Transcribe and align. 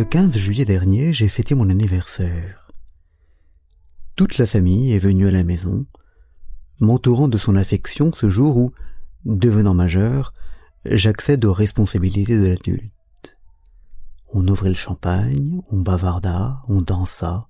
Le 0.00 0.04
15 0.04 0.34
juillet 0.34 0.64
dernier, 0.64 1.12
j'ai 1.12 1.28
fêté 1.28 1.54
mon 1.54 1.68
anniversaire. 1.68 2.72
Toute 4.16 4.38
la 4.38 4.46
famille 4.46 4.92
est 4.92 4.98
venue 4.98 5.26
à 5.26 5.30
la 5.30 5.44
maison, 5.44 5.84
m'entourant 6.80 7.28
de 7.28 7.36
son 7.36 7.54
affection 7.54 8.10
ce 8.14 8.30
jour 8.30 8.56
où, 8.56 8.72
devenant 9.26 9.74
majeur, 9.74 10.32
j'accède 10.86 11.44
aux 11.44 11.52
responsabilités 11.52 12.38
de 12.38 12.46
l'adulte. 12.46 12.92
On 14.32 14.46
ouvrit 14.46 14.68
le 14.68 14.76
champagne, 14.76 15.60
on 15.70 15.80
bavarda, 15.80 16.62
on 16.68 16.82
dansa, 16.82 17.48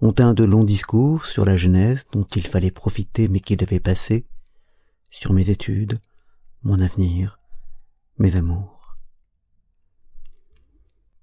on 0.00 0.12
tint 0.12 0.32
de 0.32 0.44
longs 0.44 0.64
discours 0.64 1.26
sur 1.26 1.44
la 1.44 1.56
jeunesse 1.56 2.06
dont 2.12 2.24
il 2.24 2.46
fallait 2.46 2.70
profiter 2.70 3.28
mais 3.28 3.40
qui 3.40 3.56
devait 3.56 3.80
passer, 3.80 4.26
sur 5.10 5.32
mes 5.32 5.50
études, 5.50 6.00
mon 6.62 6.80
avenir, 6.80 7.38
mes 8.18 8.34
amours. 8.36 8.96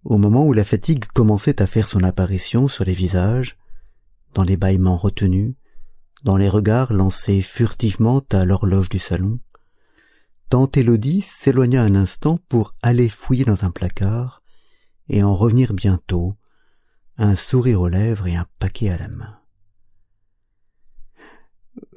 Au 0.03 0.17
moment 0.17 0.45
où 0.45 0.53
la 0.53 0.63
fatigue 0.63 1.05
commençait 1.05 1.62
à 1.62 1.67
faire 1.67 1.87
son 1.87 2.03
apparition 2.03 2.67
sur 2.67 2.85
les 2.85 2.93
visages, 2.93 3.57
dans 4.34 4.43
les 4.43 4.57
bâillements 4.57 4.98
retenus, 4.98 5.55
dans 6.23 6.37
les 6.37 6.49
regards 6.49 6.93
lancés 6.93 7.41
furtivement 7.41 8.21
à 8.31 8.45
l'horloge 8.45 8.89
du 8.89 8.99
salon, 8.99 9.39
tante 10.49 10.77
Élodie 10.77 11.21
s'éloigna 11.21 11.84
un 11.84 11.95
instant 11.95 12.37
pour 12.49 12.75
aller 12.81 13.09
fouiller 13.09 13.45
dans 13.45 13.63
un 13.65 13.71
placard 13.71 14.41
et 15.11 15.21
en 15.21 15.35
revenir 15.35 15.73
bientôt, 15.73 16.35
un 17.17 17.35
sourire 17.35 17.81
aux 17.81 17.87
lèvres 17.87 18.26
et 18.26 18.35
un 18.35 18.48
paquet 18.57 18.90
à 18.90 18.98
la 18.98 19.09
main. 19.09 19.37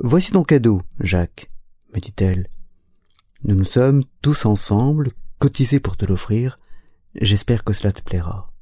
Voici 0.01 0.33
ton 0.33 0.43
cadeau, 0.43 0.83
Jacques, 1.01 1.51
me 1.95 2.01
dit-elle. 2.01 2.51
Nous 3.45 3.55
nous 3.55 3.65
sommes 3.65 4.05
tous 4.21 4.45
ensemble 4.45 5.13
cotisés 5.39 5.81
pour 5.81 5.97
te 5.97 6.05
l'offrir, 6.05 6.59
J'espère 7.21 7.63
que 7.63 7.73
cela 7.73 7.93
te 7.93 8.03
plaira. 8.03 8.53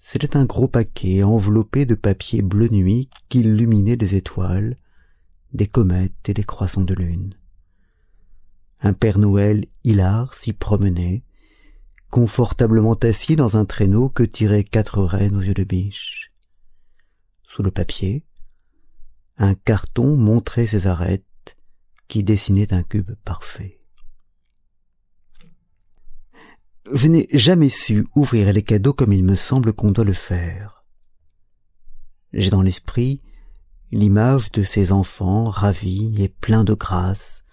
C'était 0.00 0.36
un 0.36 0.44
gros 0.44 0.68
paquet 0.68 1.24
enveloppé 1.24 1.84
de 1.84 1.96
papier 1.96 2.42
bleu 2.42 2.68
nuit 2.68 3.10
qui 3.28 3.40
illuminait 3.40 3.96
des 3.96 4.14
étoiles, 4.14 4.76
des 5.52 5.66
comètes 5.66 6.28
et 6.28 6.34
des 6.34 6.44
croissants 6.44 6.84
de 6.84 6.94
lune. 6.94 7.34
Un 8.80 8.92
Père 8.92 9.18
Noël 9.18 9.66
hilar 9.82 10.32
s'y 10.34 10.52
promenait, 10.52 11.24
confortablement 12.10 12.94
assis 12.94 13.36
dans 13.36 13.56
un 13.56 13.64
traîneau 13.64 14.08
que 14.08 14.22
tiraient 14.22 14.64
quatre 14.64 15.02
reines 15.02 15.36
aux 15.36 15.42
yeux 15.42 15.54
de 15.54 15.64
biche. 15.64 16.32
Sous 17.46 17.62
le 17.62 17.70
papier, 17.70 18.24
un 19.36 19.54
carton 19.54 20.16
montrait 20.16 20.66
ses 20.66 20.86
arêtes 20.86 21.24
qui 22.08 22.22
dessinaient 22.22 22.72
un 22.72 22.82
cube 22.82 23.12
parfait. 23.24 23.80
Je 26.92 27.08
n'ai 27.08 27.28
jamais 27.32 27.68
su 27.68 28.06
ouvrir 28.14 28.52
les 28.52 28.62
cadeaux 28.62 28.94
comme 28.94 29.12
il 29.12 29.22
me 29.22 29.36
semble 29.36 29.74
qu'on 29.74 29.92
doit 29.92 30.04
le 30.04 30.14
faire. 30.14 30.84
J'ai 32.32 32.50
dans 32.50 32.62
l'esprit 32.62 33.22
l'image 33.92 34.50
de 34.52 34.64
ces 34.64 34.92
enfants 34.92 35.50
ravis 35.50 36.22
et 36.22 36.28
pleins 36.28 36.64
de 36.64 36.74
grâce, 36.74 37.44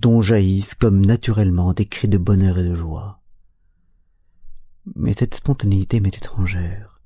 dont 0.00 0.22
jaillissent 0.22 0.74
comme 0.74 1.04
naturellement 1.04 1.72
des 1.72 1.86
cris 1.86 2.08
de 2.08 2.18
bonheur 2.18 2.58
et 2.58 2.62
de 2.62 2.74
joie. 2.74 3.21
Mais 4.94 5.14
cette 5.14 5.34
spontanéité 5.34 6.00
m'est 6.00 6.16
étrangère. 6.16 7.00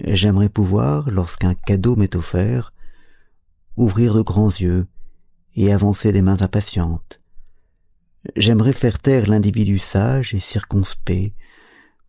J'aimerais 0.00 0.48
pouvoir, 0.48 1.10
lorsqu'un 1.10 1.54
cadeau 1.54 1.96
m'est 1.96 2.16
offert, 2.16 2.72
ouvrir 3.76 4.14
de 4.14 4.22
grands 4.22 4.50
yeux 4.50 4.86
et 5.56 5.72
avancer 5.72 6.10
des 6.12 6.22
mains 6.22 6.42
impatientes, 6.42 7.20
J'aimerais 8.36 8.72
faire 8.72 8.98
taire 8.98 9.28
l'individu 9.28 9.78
sage 9.78 10.32
et 10.34 10.40
circonspect 10.40 11.36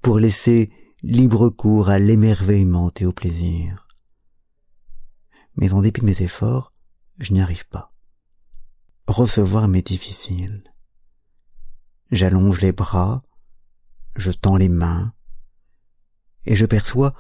pour 0.02 0.18
laisser 0.18 0.72
libre 1.04 1.50
cours 1.50 1.90
à 1.90 2.00
l'émerveillement 2.00 2.92
et 2.98 3.06
au 3.06 3.12
plaisir. 3.12 3.88
Mais 5.58 5.74
en 5.74 5.82
dépit 5.82 6.02
de 6.02 6.06
mes 6.06 6.22
efforts, 6.22 6.72
je 7.20 7.34
n'y 7.34 7.42
arrive 7.42 7.68
pas. 7.68 7.94
Recevoir 9.08 9.68
m'est 9.68 9.86
difficile. 9.86 10.64
J'allonge 12.12 12.62
les 12.62 12.72
bras, 12.72 13.24
je 14.16 14.32
tends 14.32 14.58
les 14.58 14.70
mains, 14.70 15.14
et 16.46 16.56
je 16.56 16.66
perçois, 16.66 17.14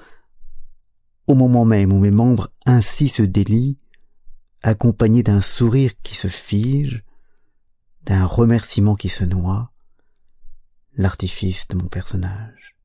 au 1.28 1.36
moment 1.36 1.66
même 1.66 1.92
où 1.92 2.00
mes 2.00 2.12
membres 2.12 2.52
ainsi 2.66 3.10
se 3.10 3.24
délient, 3.24 3.80
accompagnés 4.62 5.24
d'un 5.24 5.42
sourire 5.42 5.92
qui 6.04 6.16
se 6.16 6.28
fige, 6.28 7.04
d'un 8.04 8.26
remerciement 8.26 8.96
qui 8.96 9.10
se 9.10 9.24
noie, 9.24 9.72
l'artifice 10.94 11.68
de 11.68 11.76
mon 11.76 11.88
personnage. 11.88 12.76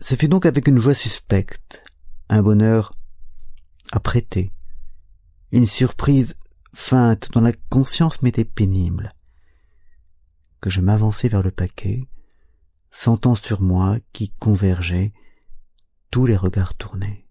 Ce 0.00 0.14
fut 0.14 0.28
donc 0.28 0.46
avec 0.46 0.68
une 0.68 0.78
joie 0.78 0.94
suspecte, 0.94 1.84
un 2.28 2.42
bonheur 2.42 2.92
apprêté, 3.90 4.52
une 5.50 5.66
surprise 5.66 6.34
feinte 6.74 7.30
dont 7.32 7.40
la 7.40 7.52
conscience 7.70 8.22
m'était 8.22 8.44
pénible, 8.44 9.12
que 10.60 10.70
je 10.70 10.80
m'avançai 10.80 11.28
vers 11.28 11.42
le 11.42 11.50
paquet, 11.50 12.08
sentant 12.90 13.34
sur 13.34 13.62
moi 13.62 13.98
qui 14.12 14.30
convergeait 14.30 15.12
tous 16.10 16.26
les 16.26 16.36
regards 16.36 16.74
tournés. 16.74 17.26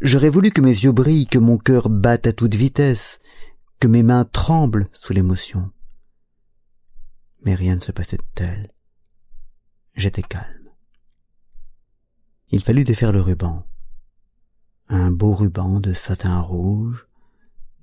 J'aurais 0.00 0.28
voulu 0.28 0.50
que 0.50 0.60
mes 0.60 0.70
yeux 0.70 0.92
brillent, 0.92 1.26
que 1.26 1.38
mon 1.38 1.58
cœur 1.58 1.90
batte 1.90 2.26
à 2.26 2.32
toute 2.32 2.54
vitesse, 2.54 3.18
que 3.80 3.88
mes 3.88 4.02
mains 4.02 4.24
tremblent 4.24 4.88
sous 4.92 5.12
l'émotion. 5.12 5.70
Mais 7.44 7.54
rien 7.54 7.76
ne 7.76 7.80
se 7.80 7.92
passait 7.92 8.16
de 8.16 8.24
tel. 8.34 8.72
J'étais 9.96 10.22
calme. 10.22 10.70
Il 12.48 12.62
fallut 12.62 12.84
défaire 12.84 13.12
le 13.12 13.20
ruban. 13.20 13.66
Un 14.88 15.10
beau 15.10 15.34
ruban 15.34 15.80
de 15.80 15.92
satin 15.92 16.40
rouge, 16.40 17.06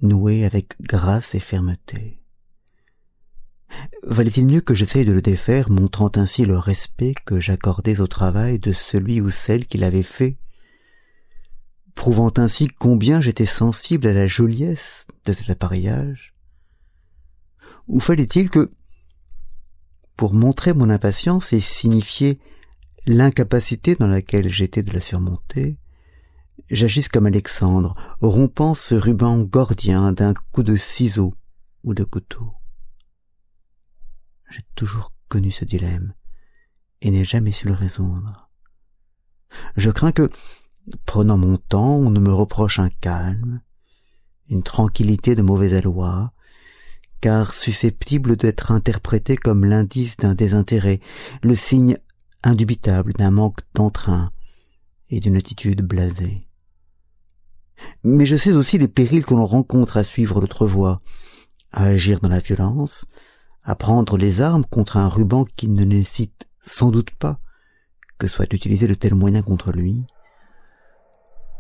noué 0.02 0.46
avec 0.46 0.80
grâce 0.82 1.36
et 1.36 1.40
fermeté. 1.40 2.21
Valait-il 4.04 4.46
mieux 4.46 4.62
que 4.62 4.74
j'essaye 4.74 5.06
de 5.06 5.14
le 5.14 5.22
défaire, 5.22 5.70
montrant 5.70 6.12
ainsi 6.16 6.46
le 6.46 6.58
respect 6.58 7.14
que 7.26 7.40
j'accordais 7.40 8.00
au 8.00 8.08
travail 8.08 8.60
de 8.60 8.74
celui 8.74 9.22
ou 9.22 9.30
celle 9.30 9.68
qui 9.68 9.78
l'avait 9.78 10.04
fait, 10.04 10.38
prouvant 11.96 12.32
ainsi 12.38 12.68
combien 12.68 13.22
j'étais 13.22 13.46
sensible 13.46 14.08
à 14.08 14.14
la 14.14 14.28
joliesse 14.28 15.06
de 15.26 15.34
cet 15.34 15.50
appareillage? 15.50 16.34
Ou 17.88 18.00
fallait-il 18.00 18.50
que, 18.50 18.72
pour 20.16 20.34
montrer 20.34 20.74
mon 20.74 20.90
impatience 20.90 21.54
et 21.54 21.60
signifier 21.60 22.40
l'incapacité 23.06 23.96
dans 23.96 24.08
laquelle 24.08 24.50
j'étais 24.50 24.84
de 24.84 24.94
la 24.94 25.02
surmonter, 25.02 25.78
j'agisse 26.70 27.10
comme 27.10 27.26
Alexandre, 27.26 27.96
rompant 28.22 28.74
ce 28.74 28.96
ruban 28.96 29.42
gordien 29.42 30.12
d'un 30.12 30.34
coup 30.52 30.64
de 30.64 30.78
ciseau 30.78 31.34
ou 31.84 31.94
de 31.94 32.04
couteau? 32.04 32.54
J'ai 34.52 34.62
toujours 34.76 35.12
connu 35.28 35.52
ce 35.52 35.66
dilemme 35.66 36.14
et 37.02 37.10
n'ai 37.10 37.26
jamais 37.26 37.52
su 37.52 37.68
le 37.68 37.74
résoudre. 37.74 38.50
Je 39.76 39.90
crains 39.90 40.12
que, 40.12 40.30
Prenant 41.06 41.38
mon 41.38 41.58
temps, 41.58 41.96
on 41.96 42.10
ne 42.10 42.20
me 42.20 42.34
reproche 42.34 42.80
un 42.80 42.90
calme, 42.90 43.62
une 44.50 44.64
tranquillité 44.64 45.36
de 45.36 45.42
mauvais 45.42 45.76
aloi, 45.76 46.34
car 47.22 47.54
susceptible 47.54 48.36
d'être 48.36 48.72
interprété 48.72 49.38
comme 49.38 49.64
l'indice 49.64 50.18
d'un 50.18 50.34
désintérêt, 50.34 51.00
le 51.44 51.56
signe 51.56 51.98
indubitable 52.44 53.14
d'un 53.14 53.30
manque 53.30 53.60
d'entrain 53.76 54.32
et 55.10 55.20
d'une 55.20 55.38
attitude 55.38 55.84
blasée. 55.84 56.48
Mais 58.04 58.26
je 58.26 58.36
sais 58.36 58.54
aussi 58.54 58.78
les 58.78 58.88
périls 58.88 59.26
que 59.26 59.34
l'on 59.34 59.46
rencontre 59.46 59.98
à 59.98 60.04
suivre 60.04 60.42
l'autre 60.42 60.66
voie, 60.66 61.02
à 61.72 61.86
agir 61.86 62.20
dans 62.20 62.30
la 62.30 62.40
violence, 62.40 63.06
à 63.64 63.76
prendre 63.76 64.18
les 64.18 64.42
armes 64.42 64.66
contre 64.66 64.98
un 64.98 65.08
ruban 65.08 65.46
qui 65.56 65.68
ne 65.68 65.84
nécessite 65.84 66.48
sans 66.62 66.92
doute 66.92 67.12
pas 67.12 67.40
que 68.18 68.28
soit 68.28 68.54
utilisé 68.54 68.88
de 68.88 68.94
tels 68.94 69.16
moyens 69.16 69.44
contre 69.44 69.72
lui, 69.72 70.06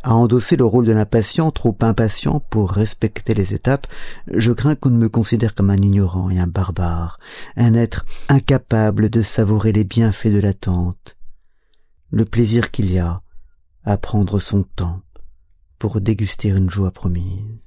à 0.03 0.15
endosser 0.15 0.55
le 0.55 0.65
rôle 0.65 0.85
de 0.85 0.91
l'impatient 0.91 1.51
trop 1.51 1.75
impatient 1.81 2.39
pour 2.39 2.71
respecter 2.71 3.33
les 3.33 3.53
étapes, 3.53 3.87
je 4.27 4.51
crains 4.51 4.75
qu'on 4.75 4.89
ne 4.89 4.97
me 4.97 5.09
considère 5.09 5.55
comme 5.55 5.69
un 5.69 5.77
ignorant 5.77 6.29
et 6.29 6.39
un 6.39 6.47
barbare, 6.47 7.19
un 7.55 7.73
être 7.73 8.05
incapable 8.29 9.09
de 9.09 9.21
savourer 9.21 9.71
les 9.71 9.83
bienfaits 9.83 10.27
de 10.27 10.39
l'attente, 10.39 11.17
le 12.11 12.25
plaisir 12.25 12.71
qu'il 12.71 12.91
y 12.91 12.99
a 12.99 13.21
à 13.83 13.97
prendre 13.97 14.39
son 14.39 14.63
temps 14.63 15.01
pour 15.79 15.99
déguster 16.01 16.49
une 16.49 16.69
joie 16.69 16.91
promise. 16.91 17.59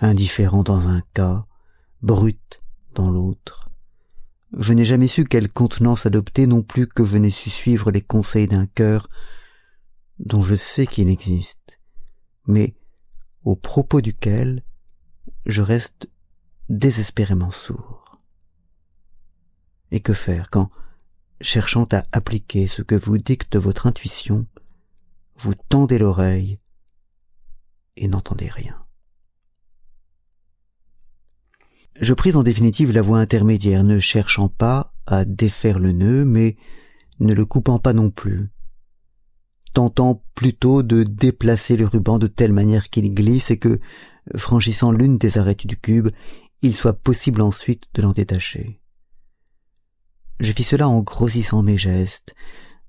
Indifférent 0.00 0.62
dans 0.62 0.88
un 0.88 1.02
cas, 1.14 1.44
brut 2.02 2.61
dans 2.94 3.10
l'autre. 3.10 3.70
Je 4.52 4.72
n'ai 4.72 4.84
jamais 4.84 5.08
su 5.08 5.24
quelle 5.24 5.50
contenance 5.50 6.04
adopter 6.04 6.46
non 6.46 6.62
plus 6.62 6.86
que 6.86 7.04
je 7.04 7.16
n'ai 7.16 7.30
su 7.30 7.48
suivre 7.48 7.90
les 7.90 8.02
conseils 8.02 8.48
d'un 8.48 8.66
cœur 8.66 9.08
dont 10.18 10.42
je 10.42 10.56
sais 10.56 10.86
qu'il 10.86 11.08
existe, 11.08 11.80
mais 12.46 12.74
au 13.44 13.56
propos 13.56 14.00
duquel 14.00 14.62
je 15.46 15.62
reste 15.62 16.10
désespérément 16.68 17.50
sourd. 17.50 18.20
Et 19.90 20.00
que 20.00 20.12
faire 20.12 20.50
quand, 20.50 20.70
cherchant 21.40 21.86
à 21.92 22.04
appliquer 22.12 22.68
ce 22.68 22.82
que 22.82 22.94
vous 22.94 23.18
dicte 23.18 23.56
votre 23.56 23.86
intuition, 23.86 24.46
vous 25.36 25.54
tendez 25.54 25.98
l'oreille 25.98 26.58
et 27.96 28.08
n'entendez 28.08 28.48
rien? 28.48 28.81
Je 32.00 32.14
pris 32.14 32.34
en 32.34 32.42
définitive 32.42 32.92
la 32.92 33.02
voie 33.02 33.18
intermédiaire, 33.18 33.84
ne 33.84 34.00
cherchant 34.00 34.48
pas 34.48 34.94
à 35.06 35.24
défaire 35.24 35.78
le 35.78 35.92
nœud, 35.92 36.24
mais 36.24 36.56
ne 37.20 37.34
le 37.34 37.44
coupant 37.44 37.78
pas 37.78 37.92
non 37.92 38.10
plus, 38.10 38.50
tentant 39.74 40.22
plutôt 40.34 40.82
de 40.82 41.02
déplacer 41.02 41.76
le 41.76 41.86
ruban 41.86 42.18
de 42.18 42.26
telle 42.26 42.52
manière 42.52 42.88
qu'il 42.88 43.12
glisse 43.14 43.50
et 43.50 43.58
que, 43.58 43.78
franchissant 44.36 44.90
l'une 44.90 45.18
des 45.18 45.36
arêtes 45.36 45.66
du 45.66 45.76
cube, 45.76 46.08
il 46.62 46.74
soit 46.74 46.94
possible 46.94 47.42
ensuite 47.42 47.84
de 47.94 48.02
l'en 48.02 48.12
détacher. 48.12 48.80
Je 50.40 50.52
fis 50.52 50.64
cela 50.64 50.88
en 50.88 51.00
grossissant 51.00 51.62
mes 51.62 51.76
gestes, 51.76 52.34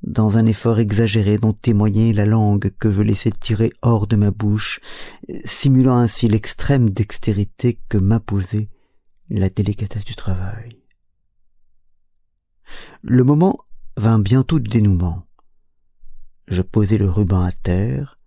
dans 0.02 0.38
un 0.38 0.46
effort 0.46 0.80
exagéré 0.80 1.38
dont 1.38 1.54
témoignait 1.54 2.14
la 2.14 2.26
langue 2.26 2.72
que 2.80 2.92
je 2.92 3.02
laissais 3.02 3.32
tirer 3.32 3.72
hors 3.82 4.08
de 4.08 4.16
ma 4.16 4.32
bouche, 4.32 4.80
simulant 5.46 5.98
ainsi 5.98 6.28
l'extrême 6.28 6.90
dextérité 6.90 7.80
que 7.90 7.98
m'imposait 7.98 8.70
la 9.40 9.50
délicatesse 9.50 10.06
du 10.06 10.16
travail. 10.16 10.80
Le 13.02 13.24
moment 13.24 13.58
vint 13.98 14.20
bientôt 14.20 14.60
du 14.60 14.70
dénouement. 14.70 15.28
Je 16.48 16.62
posai 16.62 16.98
le 16.98 17.10
ruban 17.10 17.42
à 17.42 17.52
terre, 17.52 18.20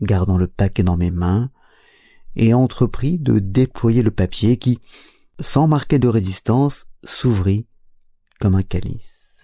gardant 0.00 0.38
le 0.38 0.46
paquet 0.46 0.82
dans 0.82 0.96
mes 0.96 1.10
mains, 1.10 1.50
et 2.36 2.54
entrepris 2.54 3.18
de 3.18 3.38
déployer 3.38 4.02
le 4.02 4.10
papier 4.10 4.56
qui, 4.56 4.80
sans 5.40 5.68
marquer 5.68 5.98
de 5.98 6.08
résistance, 6.08 6.86
s'ouvrit 7.04 7.66
comme 8.40 8.54
un 8.54 8.62
calice. 8.62 9.36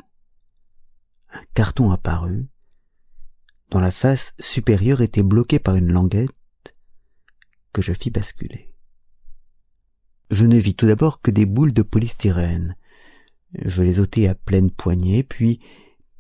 Un 1.33 1.43
carton 1.55 1.91
apparut, 1.93 2.49
dont 3.71 3.79
la 3.79 3.93
face 3.93 4.35
supérieure 4.41 5.01
était 5.01 5.23
bloquée 5.23 5.61
par 5.61 5.77
une 5.77 5.93
languette 5.93 6.31
que 7.73 7.83
je 7.83 7.93
fis 7.93 8.11
basculer. 8.11 8.70
Je 10.31 10.44
ne 10.44 10.56
vis 10.56 10.75
tout 10.75 10.87
d'abord 10.87 11.21
que 11.21 11.32
des 11.32 11.44
boules 11.44 11.73
de 11.73 11.82
polystyrène. 11.82 12.77
Je 13.65 13.82
les 13.82 13.99
ôtai 13.99 14.29
à 14.29 14.37
pleine 14.37 14.71
poignée, 14.71 15.25
puis, 15.25 15.59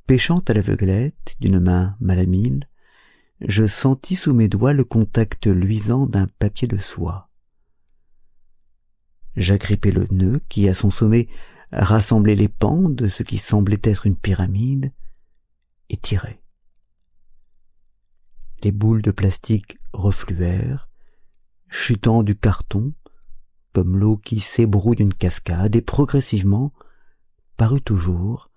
pêchant 0.06 0.42
à 0.48 0.52
l'aveuglette 0.52 1.36
d'une 1.40 1.60
main 1.60 1.96
malamile, 2.00 2.68
je 3.40 3.66
sentis 3.68 4.16
sous 4.16 4.34
mes 4.34 4.48
doigts 4.48 4.72
le 4.72 4.82
contact 4.82 5.46
luisant 5.46 6.06
d'un 6.06 6.26
papier 6.26 6.66
de 6.66 6.76
soie. 6.76 7.30
J'agrippai 9.36 9.92
le 9.92 10.08
nœud 10.10 10.40
qui, 10.48 10.68
à 10.68 10.74
son 10.74 10.90
sommet, 10.90 11.28
rassemblait 11.70 12.34
les 12.34 12.48
pans 12.48 12.90
de 12.90 13.08
ce 13.08 13.22
qui 13.22 13.38
semblait 13.38 13.80
être 13.84 14.06
une 14.06 14.16
pyramide, 14.16 14.92
et 15.88 15.96
tirai. 15.96 16.42
Les 18.64 18.72
boules 18.72 19.02
de 19.02 19.12
plastique 19.12 19.78
refluèrent, 19.92 20.88
chutant 21.68 22.22
du 22.24 22.36
carton, 22.36 22.92
comme 23.72 23.96
l'eau 23.96 24.16
qui 24.16 24.40
s'ébroue 24.40 24.94
d'une 24.94 25.14
cascade, 25.14 25.76
et 25.76 25.82
progressivement 25.82 26.72
parut 27.56 27.82
toujours, 27.82 28.50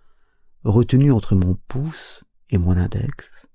retenu 0.63 1.12
entre 1.12 1.36
mon 1.36 1.56
pouce 1.68 2.24
et 2.50 2.57
mon 2.57 2.77
index, 2.77 3.48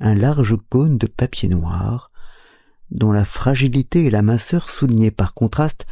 un 0.00 0.14
large 0.14 0.56
cône 0.68 0.98
de 0.98 1.06
papier 1.06 1.48
noir, 1.48 2.10
dont 2.90 3.12
la 3.12 3.24
fragilité 3.24 4.04
et 4.04 4.10
la 4.10 4.22
minceur 4.22 4.68
soulignaient 4.68 5.10
par 5.10 5.34
contraste 5.34 5.86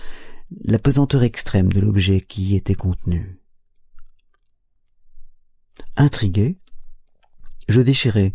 la 0.64 0.78
pesanteur 0.78 1.22
extrême 1.22 1.72
de 1.72 1.80
l'objet 1.80 2.20
qui 2.20 2.42
y 2.42 2.56
était 2.56 2.74
contenu. 2.74 3.40
Intrigué, 5.96 6.58
je 7.68 7.80
déchirai, 7.80 8.34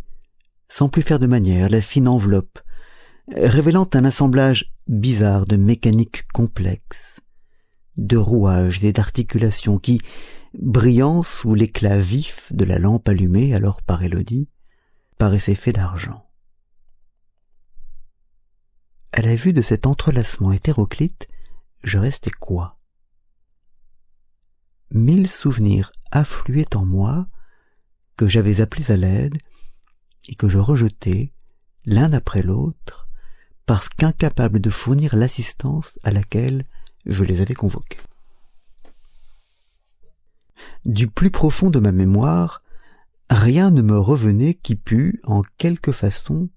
sans 0.69 0.89
plus 0.89 1.01
faire 1.01 1.19
de 1.19 1.27
manière, 1.27 1.69
la 1.69 1.81
fine 1.81 2.07
enveloppe, 2.07 2.59
révélant 3.31 3.89
un 3.93 4.05
assemblage 4.05 4.74
bizarre 4.87 5.45
de 5.45 5.55
mécanique 5.55 6.27
complexe, 6.31 7.19
de 7.97 8.17
rouages 8.17 8.83
et 8.83 8.93
d'articulations 8.93 9.79
qui, 9.79 9.99
brillant 10.53 11.23
sous 11.23 11.53
l'éclat 11.53 11.97
vif 11.97 12.51
de 12.53 12.65
la 12.65 12.79
lampe 12.79 13.07
allumée 13.09 13.53
alors 13.55 13.81
par 13.81 14.03
Élodie, 14.03 14.49
paraissaient 15.17 15.55
faits 15.55 15.75
d'argent. 15.75 16.29
À 19.11 19.21
la 19.21 19.35
vue 19.35 19.53
de 19.53 19.61
cet 19.61 19.87
entrelacement 19.87 20.51
hétéroclite, 20.51 21.27
je 21.83 21.97
restais 21.97 22.31
quoi? 22.31 22.79
Mille 24.91 25.29
souvenirs 25.29 25.91
affluaient 26.11 26.75
en 26.75 26.85
moi 26.85 27.27
que 28.17 28.27
j'avais 28.27 28.61
appelés 28.61 28.91
à 28.91 28.97
l'aide 28.97 29.37
et 30.27 30.35
que 30.35 30.49
je 30.49 30.57
rejetais 30.57 31.33
l'un 31.85 32.13
après 32.13 32.43
l'autre 32.43 33.04
parce 33.65 33.89
qu'incapable 33.89 34.59
de 34.59 34.69
fournir 34.69 35.15
l'assistance 35.15 35.99
à 36.03 36.11
laquelle 36.11 36.65
je 37.05 37.23
les 37.23 37.41
avais 37.41 37.53
convoqués. 37.53 37.99
Du 40.85 41.07
plus 41.07 41.31
profond 41.31 41.69
de 41.69 41.79
ma 41.79 41.91
mémoire, 41.91 42.61
rien 43.29 43.71
ne 43.71 43.81
me 43.81 43.99
revenait 43.99 44.53
qui 44.53 44.75
pût, 44.75 45.19
en 45.23 45.41
quelque 45.57 45.91
façon, 45.91 46.49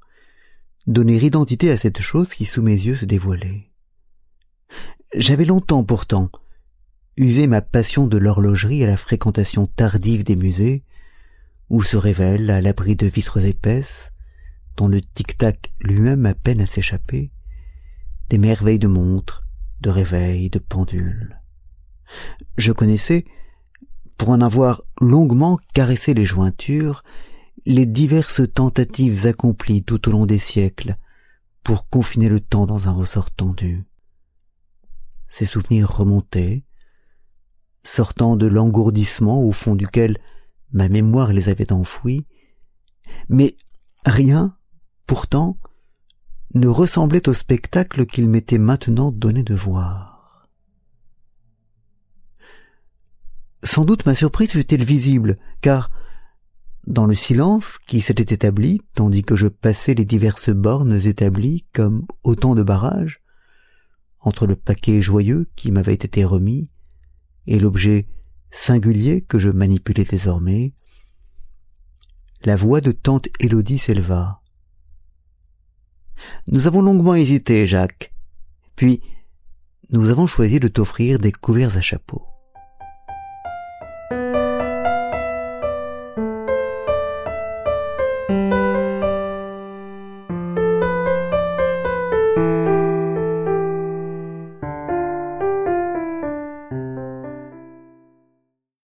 donner 0.87 1.17
identité 1.17 1.71
à 1.71 1.77
cette 1.77 2.01
chose 2.01 2.31
qui 2.31 2.45
sous 2.45 2.63
mes 2.63 2.73
yeux 2.73 2.97
se 2.97 3.05
dévoilait. 3.05 3.71
J'avais 5.15 5.45
longtemps 5.45 5.85
pourtant 5.85 6.31
usé 7.17 7.49
ma 7.49 7.61
passion 7.61 8.07
de 8.07 8.17
l'horlogerie 8.17 8.85
à 8.85 8.87
la 8.87 8.97
fréquentation 8.97 9.67
tardive 9.67 10.23
des 10.23 10.37
musées, 10.37 10.85
où 11.69 11.83
se 11.83 11.97
révèlent, 11.97 12.51
à 12.51 12.61
l'abri 12.61 12.95
de 12.95 13.07
vitres 13.07 13.45
épaisses, 13.45 14.13
dont 14.79 14.87
le 14.87 15.01
tic-tac 15.01 15.75
lui-même 15.81 16.25
a 16.25 16.35
peine 16.35 16.61
à 16.61 16.67
s'échapper, 16.67 17.33
des 18.31 18.39
merveilles 18.39 18.79
de 18.79 18.87
montres, 18.87 19.43
de 19.81 19.91
réveils, 19.91 20.51
de 20.51 20.61
pendules. 20.61 21.43
Je 22.57 22.71
connaissais, 22.71 23.25
pour 24.17 24.29
en 24.29 24.41
avoir 24.41 24.81
longuement 25.01 25.59
caressé 25.75 26.15
les 26.15 26.25
jointures, 26.25 27.03
les 27.67 27.87
diverses 27.87 28.43
tentatives 28.55 29.27
accomplies 29.27 29.83
tout 29.83 30.09
au 30.09 30.13
long 30.13 30.27
des 30.27 30.39
siècles 30.39 30.97
pour 31.65 31.89
confiner 31.89 32.29
le 32.29 32.39
temps 32.39 32.67
dans 32.67 32.87
un 32.87 32.93
ressort 32.93 33.33
tendu. 33.33 33.85
Ces 35.29 35.45
souvenirs 35.45 35.91
remontaient, 35.91 36.63
sortant 37.83 38.37
de 38.37 38.47
l'engourdissement 38.47 39.43
au 39.43 39.51
fond 39.51 39.75
duquel 39.75 40.19
ma 40.71 40.89
mémoire 40.89 41.33
les 41.33 41.49
avait 41.49 41.73
enfouis, 41.73 42.27
mais 43.29 43.57
rien, 44.07 44.55
pourtant, 45.09 45.59
ne 46.55 46.69
ressemblait 46.69 47.29
au 47.29 47.35
spectacle 47.35 48.07
qu'il 48.07 48.29
m'était 48.29 48.59
maintenant 48.59 49.11
donné 49.11 49.43
de 49.43 49.55
voir. 49.55 50.47
Sans 53.65 53.85
doute 53.85 54.07
ma 54.07 54.15
surprise 54.15 54.53
fut-elle 54.53 54.85
visible, 54.85 55.37
car, 55.63 55.91
dans 56.87 57.07
le 57.07 57.15
silence 57.15 57.79
qui 57.87 58.01
s'était 58.01 58.35
établi, 58.35 58.83
tandis 58.95 59.23
que 59.23 59.35
je 59.35 59.49
passais 59.49 59.95
les 59.95 60.05
diverses 60.05 60.51
bornes 60.51 61.01
établies 61.05 61.65
comme 61.73 62.07
autant 62.23 62.55
de 62.55 62.63
barrages, 62.63 63.21
entre 64.21 64.47
le 64.47 64.57
paquet 64.57 65.01
joyeux 65.01 65.49
qui 65.57 65.73
m'avait 65.73 65.95
été 65.95 66.25
remis 66.25 66.69
et 67.47 67.59
l'objet 67.59 68.07
singulier 68.51 69.23
que 69.23 69.39
je 69.39 69.49
manipulais 69.49 70.05
désormais, 70.05 70.75
la 72.45 72.57
voix 72.57 72.83
de 72.83 72.93
tante 72.93 73.29
Élodie 73.41 73.79
s'éleva. 73.79 74.38
Nous 76.47 76.67
avons 76.67 76.83
longuement 76.83 77.15
hésité, 77.15 77.67
Jacques. 77.67 78.13
Puis, 78.77 79.01
nous 79.91 80.11
avons 80.11 80.27
choisi 80.27 80.61
de 80.61 80.69
t'offrir 80.69 81.19
des 81.19 81.33
couverts 81.33 81.77
à 81.77 81.81
chapeau. 81.81 82.23